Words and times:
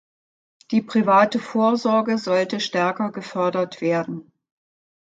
Die 0.71 0.81
private 0.81 1.37
Vorsorge 1.37 2.17
sollte 2.17 2.59
stärker 2.59 3.11
gefördert 3.11 3.81
werden. 3.81 4.33